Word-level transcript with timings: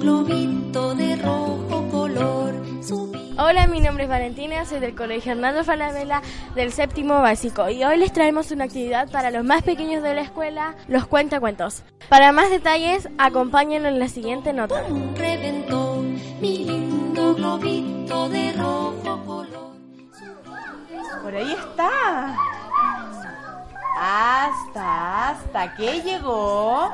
globito 0.00 0.94
de 0.94 1.16
rojo 1.16 1.88
color. 1.90 2.54
Hola, 3.38 3.66
mi 3.66 3.80
nombre 3.80 4.04
es 4.04 4.10
Valentina, 4.10 4.64
soy 4.64 4.80
del 4.80 4.94
Colegio 4.94 5.32
Hernando 5.32 5.64
Falabella 5.64 6.20
del 6.54 6.72
séptimo 6.72 7.20
básico 7.20 7.70
y 7.70 7.84
hoy 7.84 7.96
les 7.96 8.12
traemos 8.12 8.50
una 8.50 8.64
actividad 8.64 9.10
para 9.10 9.30
los 9.30 9.44
más 9.44 9.62
pequeños 9.62 10.02
de 10.02 10.14
la 10.14 10.22
escuela, 10.22 10.74
los 10.88 11.06
cuentacuentos. 11.06 11.82
Para 12.08 12.32
más 12.32 12.50
detalles, 12.50 13.08
acompáñenlo 13.18 13.88
en 13.88 13.98
la 13.98 14.08
siguiente 14.08 14.52
nota. 14.52 14.82
Reventó 15.16 16.02
mi 16.40 16.64
lindo 16.64 17.34
globito 17.34 18.28
de 18.28 18.52
rojo 18.52 19.24
color. 19.24 19.72
Por 21.22 21.34
ahí 21.34 21.52
está. 21.52 22.36
Hasta, 23.98 25.28
hasta 25.30 25.74
que 25.76 26.02
llegó 26.02 26.90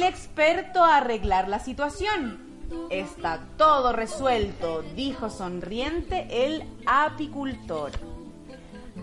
el 0.00 0.06
experto 0.06 0.82
a 0.82 0.96
arreglar 0.96 1.48
la 1.48 1.58
situación. 1.58 2.40
Está 2.88 3.40
todo 3.58 3.92
resuelto, 3.92 4.82
dijo 4.96 5.28
sonriente 5.28 6.26
el 6.46 6.64
apicultor. 6.86 7.90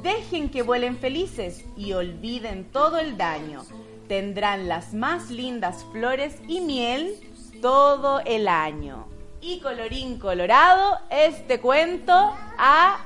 Dejen 0.01 0.49
que 0.49 0.63
vuelen 0.63 0.97
felices 0.97 1.65
y 1.75 1.93
olviden 1.93 2.71
todo 2.71 2.97
el 2.97 3.15
daño. 3.15 3.63
Tendrán 4.07 4.67
las 4.67 4.95
más 4.95 5.29
lindas 5.29 5.85
flores 5.91 6.37
y 6.47 6.61
miel 6.61 7.13
todo 7.61 8.21
el 8.21 8.47
año. 8.47 9.05
Y 9.39 9.59
colorín 9.59 10.17
colorado, 10.17 10.97
este 11.11 11.59
cuento 11.59 12.35
ha 12.57 13.05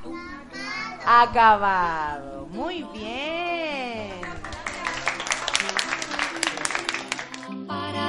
acabado. 1.05 2.45
Muy 2.51 2.83
bien. 2.93 3.60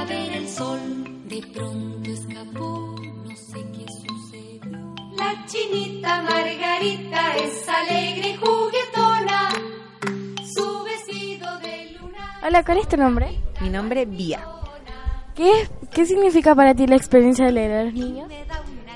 Ver 0.09 0.33
el 0.33 0.49
sol, 0.49 0.81
de 1.29 1.41
pronto 1.55 2.11
escapó, 2.11 2.97
no 3.25 3.37
sé 3.37 3.65
qué 3.73 3.87
sucedió. 3.89 4.95
La 5.17 5.47
chinita 5.47 6.23
Margarita 6.23 7.37
es 7.37 7.69
alegre 7.69 8.31
y 8.31 8.37
juguetona. 8.37 9.49
Su 10.55 10.83
vestido 10.83 11.57
de 11.61 11.97
luna. 12.01 12.41
Hola, 12.45 12.65
¿cuál 12.65 12.79
es 12.79 12.89
tu 12.89 12.97
nombre? 12.97 13.39
Mi 13.61 13.69
nombre 13.69 14.03
es 14.03 14.11
Vía. 14.11 14.45
¿Qué, 15.37 15.69
¿Qué 15.93 16.05
significa 16.05 16.55
para 16.57 16.75
ti 16.75 16.87
la 16.89 16.97
experiencia 16.97 17.47
de 17.47 17.53
leer 17.53 17.73
a 17.73 17.85
los 17.85 17.95
niños? 17.95 18.29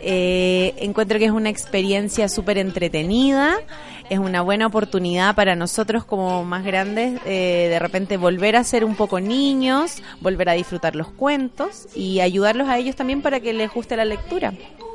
Eh, 0.08 0.72
encuentro 0.76 1.18
que 1.18 1.24
es 1.24 1.32
una 1.32 1.48
experiencia 1.48 2.28
súper 2.28 2.58
entretenida, 2.58 3.56
es 4.08 4.20
una 4.20 4.40
buena 4.40 4.68
oportunidad 4.68 5.34
para 5.34 5.56
nosotros 5.56 6.04
como 6.04 6.44
más 6.44 6.64
grandes 6.64 7.20
eh, 7.26 7.66
de 7.68 7.78
repente 7.80 8.16
volver 8.16 8.54
a 8.54 8.62
ser 8.62 8.84
un 8.84 8.94
poco 8.94 9.18
niños, 9.18 10.04
volver 10.20 10.48
a 10.48 10.52
disfrutar 10.52 10.94
los 10.94 11.08
cuentos 11.08 11.88
y 11.92 12.20
ayudarlos 12.20 12.68
a 12.68 12.78
ellos 12.78 12.94
también 12.94 13.20
para 13.20 13.40
que 13.40 13.52
les 13.52 13.74
guste 13.74 13.96
la 13.96 14.04
lectura. 14.04 14.52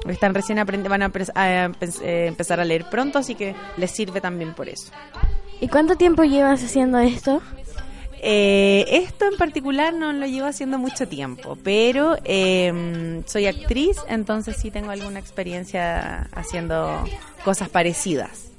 Están 0.08 0.34
recién 0.34 0.64
van 0.66 1.02
a, 1.02 1.12
eh, 1.12 2.28
empezar 2.28 2.62
a 2.62 2.64
leer 2.64 2.86
pronto, 2.90 3.20
así 3.20 3.36
que 3.36 3.54
les 3.76 3.92
sirve 3.92 4.22
también 4.22 4.54
por 4.54 4.70
eso. 4.70 4.94
¿Y 5.60 5.68
cuánto 5.68 5.98
tiempo 5.98 6.24
llevas 6.24 6.64
haciendo 6.64 7.00
esto? 7.00 7.42
Eh, 8.24 8.86
esto 8.88 9.26
en 9.26 9.36
particular 9.36 9.96
no 9.96 10.14
lo 10.14 10.28
llevo 10.28 10.46
haciendo 10.46 10.78
mucho 10.78 11.08
tiempo, 11.08 11.58
pero 11.64 12.18
eh, 12.24 13.24
soy 13.26 13.48
actriz, 13.48 13.98
entonces 14.08 14.58
sí 14.58 14.70
tengo 14.70 14.92
alguna 14.92 15.20
experiencia 15.20 16.30
haciendo 16.32 17.04
cosas 17.44 17.70
parecidas. 17.70 18.52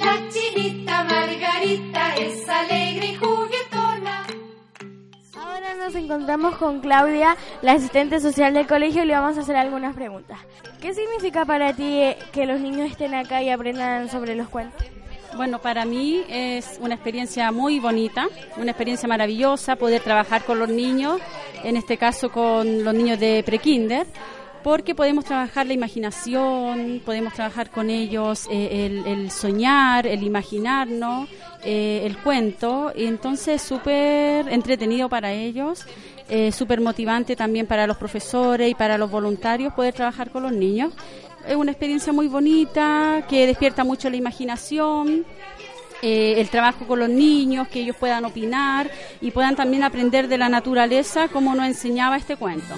La 0.00 0.28
chinita 0.30 1.04
Margarita 1.04 2.16
es 2.16 2.48
alegre 2.48 3.06
y 3.06 3.14
juguetona. 3.14 4.26
Ahora 5.36 5.74
nos 5.76 5.94
encontramos 5.94 6.56
con 6.56 6.80
Claudia, 6.80 7.36
la 7.60 7.74
asistente 7.74 8.18
social 8.18 8.52
del 8.52 8.66
colegio, 8.66 9.04
y 9.04 9.06
le 9.06 9.12
vamos 9.12 9.38
a 9.38 9.42
hacer 9.42 9.54
algunas 9.54 9.94
preguntas. 9.94 10.40
¿Qué 10.80 10.92
significa 10.92 11.44
para 11.44 11.72
ti 11.72 12.00
eh, 12.00 12.18
que 12.32 12.46
los 12.46 12.60
niños 12.60 12.90
estén 12.90 13.14
acá 13.14 13.44
y 13.44 13.50
aprendan 13.50 14.10
sobre 14.10 14.34
los 14.34 14.48
cuentos? 14.48 14.84
Bueno, 15.36 15.60
para 15.60 15.86
mí 15.86 16.22
es 16.28 16.78
una 16.80 16.94
experiencia 16.94 17.50
muy 17.52 17.80
bonita, 17.80 18.28
una 18.58 18.72
experiencia 18.72 19.08
maravillosa 19.08 19.76
poder 19.76 20.02
trabajar 20.02 20.44
con 20.44 20.58
los 20.58 20.68
niños, 20.68 21.20
en 21.64 21.76
este 21.76 21.96
caso 21.96 22.30
con 22.30 22.84
los 22.84 22.94
niños 22.94 23.18
de 23.18 23.42
prekinder, 23.42 24.06
porque 24.62 24.94
podemos 24.94 25.24
trabajar 25.24 25.66
la 25.66 25.72
imaginación, 25.72 27.00
podemos 27.04 27.32
trabajar 27.32 27.70
con 27.70 27.88
ellos 27.88 28.46
eh, 28.50 29.02
el, 29.06 29.30
soñar, 29.30 30.06
el 30.06 30.22
imaginarnos, 30.22 31.28
eh, 31.64 32.02
el 32.04 32.18
cuento, 32.18 32.92
y 32.94 33.06
entonces 33.06 33.62
súper 33.62 34.48
entretenido 34.48 35.08
para 35.08 35.32
ellos, 35.32 35.86
eh, 36.28 36.52
súper 36.52 36.80
motivante 36.80 37.36
también 37.36 37.66
para 37.66 37.86
los 37.86 37.96
profesores 37.96 38.70
y 38.70 38.74
para 38.74 38.98
los 38.98 39.10
voluntarios 39.10 39.72
poder 39.72 39.94
trabajar 39.94 40.30
con 40.30 40.42
los 40.42 40.52
niños. 40.52 40.92
Es 41.46 41.56
una 41.56 41.72
experiencia 41.72 42.12
muy 42.12 42.28
bonita 42.28 43.24
que 43.28 43.46
despierta 43.46 43.82
mucho 43.82 44.08
la 44.08 44.16
imaginación, 44.16 45.24
eh, 46.00 46.34
el 46.38 46.48
trabajo 46.50 46.86
con 46.86 47.00
los 47.00 47.08
niños, 47.08 47.66
que 47.68 47.80
ellos 47.80 47.96
puedan 47.96 48.24
opinar 48.24 48.90
y 49.20 49.32
puedan 49.32 49.56
también 49.56 49.82
aprender 49.82 50.28
de 50.28 50.38
la 50.38 50.48
naturaleza 50.48 51.28
como 51.28 51.54
nos 51.54 51.66
enseñaba 51.66 52.16
este 52.16 52.36
cuento. 52.36 52.74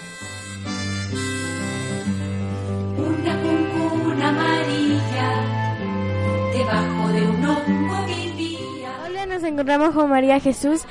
Una 2.96 3.36
cuncuna 3.42 4.28
amarilla 4.30 5.44
debajo 6.52 7.08
de 7.12 7.22
un 7.22 7.44
hongo 7.44 8.06
vivía. 8.06 8.90
Hola, 9.06 9.26
nos 9.26 9.42
encontramos 9.42 9.90
con 9.90 10.08
María 10.08 10.40
Jesús 10.40 10.84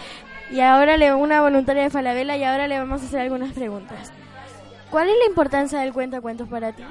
y 0.51 0.59
ahora 0.59 0.97
le 0.97 1.11
una 1.13 1.41
voluntaria 1.41 1.83
de 1.83 1.89
Falabella 1.89 2.37
y 2.37 2.43
ahora 2.43 2.67
le 2.67 2.77
vamos 2.77 3.01
a 3.01 3.05
hacer 3.05 3.21
algunas 3.21 3.51
preguntas. 3.53 4.11
¿Cuál 4.91 5.09
es 5.09 5.15
la 5.17 5.25
importancia 5.25 5.79
del 5.79 5.91
cuentacuentos 5.91 6.47
para 6.47 6.71
ti? 6.71 6.83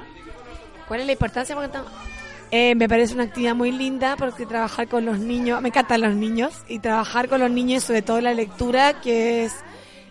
¿Cuál 0.87 1.01
es 1.01 1.05
la 1.05 1.11
importancia? 1.13 1.55
Porque 1.55 1.77
Eh, 2.51 2.75
me 2.75 2.87
parece 2.87 3.15
una 3.15 3.23
actividad 3.23 3.55
muy 3.55 3.71
linda 3.71 4.15
porque 4.15 4.45
trabajar 4.45 4.87
con 4.87 5.05
los 5.05 5.17
niños, 5.17 5.59
me 5.61 5.69
encantan 5.69 6.01
los 6.01 6.13
niños, 6.13 6.53
y 6.67 6.77
trabajar 6.79 7.27
con 7.27 7.39
los 7.39 7.49
niños, 7.49 7.83
sobre 7.83 8.03
todo 8.03 8.21
la 8.21 8.33
lectura, 8.33 9.01
que 9.01 9.45
es 9.45 9.53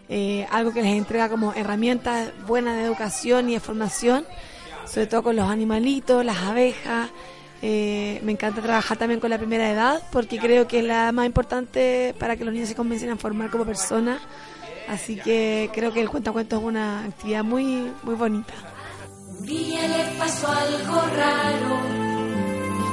eh, 0.09 0.47
algo 0.51 0.73
que 0.73 0.83
les 0.83 0.97
entrega 0.97 1.29
como 1.29 1.53
herramientas 1.55 2.31
buenas 2.47 2.77
de 2.77 2.83
educación 2.83 3.49
y 3.49 3.55
de 3.55 3.61
formación, 3.61 4.27
sobre 4.87 5.07
todo 5.07 5.23
con 5.23 5.37
los 5.37 5.49
animalitos, 5.49 6.25
las 6.25 6.39
abejas. 6.39 7.11
Eh, 7.63 8.21
me 8.25 8.33
encanta 8.33 8.61
trabajar 8.61 8.99
también 8.99 9.21
con 9.21 9.31
la 9.31 9.39
primera 9.39 9.71
edad 9.71 10.03
porque 10.11 10.39
creo 10.39 10.67
que 10.67 10.81
es 10.81 10.85
la 10.85 11.13
más 11.13 11.27
importante 11.27 12.13
para 12.19 12.37
que 12.37 12.45
los 12.45 12.53
niños 12.53 12.69
se 12.69 12.75
comiencen 12.75 13.11
a 13.11 13.17
formar 13.17 13.51
como 13.51 13.65
personas. 13.65 14.21
Así 14.89 15.15
que 15.15 15.71
creo 15.73 15.93
que 15.93 16.01
el 16.01 16.11
cuentacuentos 16.11 16.59
es 16.59 16.67
una 16.67 17.05
actividad 17.05 17.45
muy, 17.45 17.93
muy 18.03 18.17
bonita. 18.17 18.53
Un 19.43 19.49
le 19.49 20.19
pasó 20.19 20.47
algo 20.47 21.01
raro. 21.17 21.81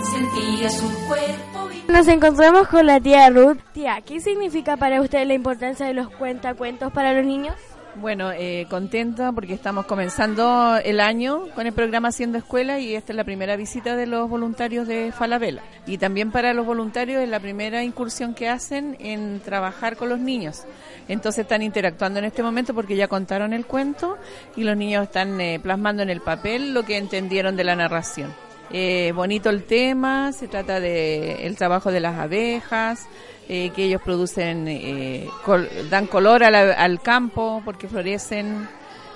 Sentía 0.04 0.70
su 0.72 1.08
cuerpo. 1.08 1.70
Nos 1.88 2.08
encontramos 2.08 2.68
con 2.68 2.88
la 2.88 3.00
tía 3.00 3.30
Ruth. 3.30 3.60
Tía, 3.72 4.02
¿qué 4.04 4.20
significa 4.20 4.76
para 4.76 5.00
usted 5.00 5.28
la 5.28 5.36
importancia 5.36 5.86
de 5.86 5.94
los 5.94 6.10
cuentacuentos 6.10 6.92
para 6.92 7.14
los 7.14 7.24
niños? 7.24 7.56
Bueno, 7.95 8.31
eh, 8.31 8.66
contenta 8.69 9.31
porque 9.31 9.53
estamos 9.53 9.85
comenzando 9.85 10.77
el 10.77 11.00
año 11.00 11.47
con 11.55 11.67
el 11.67 11.73
programa 11.73 12.09
Haciendo 12.09 12.38
Escuela 12.38 12.79
y 12.79 12.95
esta 12.95 13.11
es 13.11 13.17
la 13.17 13.23
primera 13.23 13.55
visita 13.55 13.95
de 13.95 14.05
los 14.05 14.29
voluntarios 14.29 14.88
de 14.88 15.11
Falabella. 15.11 15.63
Y 15.85 15.97
también 15.97 16.31
para 16.31 16.53
los 16.53 16.66
voluntarios 16.66 17.22
es 17.22 17.27
la 17.27 17.39
primera 17.39 17.83
incursión 17.83 18.35
que 18.35 18.47
hacen 18.47 18.95
en 19.00 19.41
trabajar 19.41 19.97
con 19.97 20.07
los 20.07 20.19
niños. 20.19 20.63
Entonces 21.07 21.44
están 21.44 21.61
interactuando 21.61 22.19
en 22.19 22.25
este 22.25 22.44
momento 22.44 22.73
porque 22.73 22.95
ya 22.95 23.07
contaron 23.07 23.53
el 23.53 23.66
cuento 23.66 24.17
y 24.56 24.63
los 24.63 24.77
niños 24.77 25.03
están 25.03 25.41
eh, 25.41 25.59
plasmando 25.59 26.03
en 26.03 26.09
el 26.09 26.21
papel 26.21 26.73
lo 26.73 26.83
que 26.83 26.97
entendieron 26.97 27.57
de 27.57 27.63
la 27.63 27.75
narración. 27.75 28.33
Eh, 28.71 29.11
bonito 29.16 29.50
el 29.50 29.63
tema, 29.63 30.31
se 30.31 30.47
trata 30.47 30.79
de 30.79 31.47
el 31.47 31.57
trabajo 31.57 31.91
de 31.91 32.00
las 32.00 32.19
abejas, 32.19 33.07
eh, 33.50 33.72
que 33.75 33.86
ellos 33.86 34.01
producen, 34.01 34.68
eh, 34.68 35.28
col- 35.44 35.68
dan 35.90 36.06
color 36.07 36.44
a 36.44 36.51
la- 36.51 36.74
al 36.74 37.01
campo 37.01 37.62
porque 37.66 37.88
florecen 37.90 38.69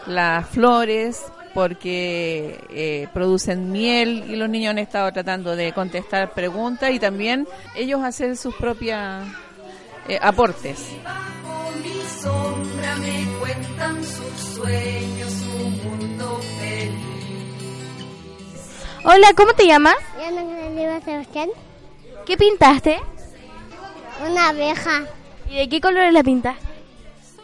las 0.07 0.49
flores, 0.49 1.23
porque 1.53 2.59
eh, 2.71 3.07
producen 3.13 3.71
miel 3.71 4.25
y 4.27 4.35
los 4.35 4.49
niños 4.49 4.71
han 4.71 4.79
estado 4.79 5.11
tratando 5.13 5.55
de 5.55 5.71
contestar 5.71 6.33
preguntas 6.33 6.89
y 6.91 6.99
también 6.99 7.47
ellos 7.75 8.01
hacer 8.03 8.35
sus 8.35 8.55
propias 8.55 9.25
eh, 10.09 10.17
aportes. 10.21 10.79
Hola, 19.05 19.27
¿cómo 19.35 19.53
te 19.53 19.65
llamas? 19.67 19.95
Yo 20.17 20.31
no 20.31 21.01
Sebastián. 21.01 21.49
¿Qué 22.25 22.37
pintaste? 22.37 22.99
Una 24.25 24.49
abeja 24.49 25.03
¿Y 25.49 25.57
de 25.57 25.69
qué 25.69 25.81
colores 25.81 26.13
la 26.13 26.23
pintaste? 26.23 26.65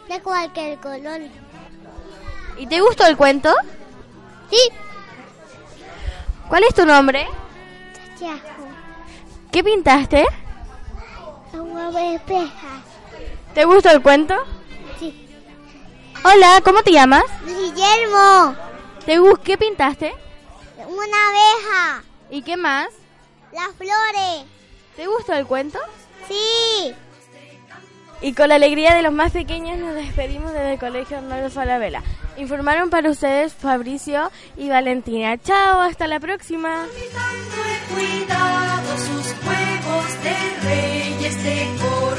de 0.08 0.20
cualquier 0.22 0.78
color. 0.80 1.20
¿Y 2.58 2.66
te 2.66 2.80
gustó 2.80 3.06
el 3.06 3.16
cuento? 3.16 3.54
Sí. 4.50 4.58
¿Cuál 6.48 6.64
es 6.64 6.74
tu 6.74 6.84
nombre? 6.84 7.28
Chajo. 8.18 8.66
¿Qué 9.52 9.62
pintaste? 9.62 10.26
De 11.92 12.14
espeja. 12.14 12.82
¿Te 13.54 13.64
gustó 13.64 13.90
el 13.90 14.00
cuento? 14.02 14.34
Sí. 14.98 15.28
Hola, 16.24 16.60
¿cómo 16.64 16.82
te 16.82 16.92
llamas? 16.92 17.24
Guillermo, 17.44 18.54
¿Te 19.04 19.18
¿Qué 19.44 19.58
pintaste? 19.58 20.14
una 20.86 21.16
abeja, 21.28 22.02
¿Y 22.30 22.42
qué 22.42 22.56
más? 22.56 22.88
las 23.52 23.68
flores. 23.76 24.44
¿Te 24.96 25.06
gustó 25.06 25.34
el 25.34 25.46
cuento? 25.46 25.78
Sí. 26.28 26.94
Y 28.22 28.34
con 28.34 28.48
la 28.50 28.56
alegría 28.56 28.94
de 28.94 29.02
los 29.02 29.12
más 29.12 29.32
pequeños 29.32 29.78
nos 29.78 29.94
despedimos 29.94 30.52
desde 30.52 30.74
el 30.74 30.78
Colegio 30.78 31.18
Arnaldo 31.18 31.48
Falabella. 31.50 32.02
Informaron 32.36 32.90
para 32.90 33.10
ustedes 33.10 33.54
Fabricio 33.54 34.30
y 34.56 34.68
Valentina. 34.68 35.38
Chao, 35.38 35.80
hasta 35.80 36.06
la 36.06 36.20
próxima. 36.20 36.86
Cuidado 37.92 38.98
sus 38.98 39.34
juegos 39.42 40.22
de 40.22 40.68
reyes 40.68 41.42
de. 41.42 42.09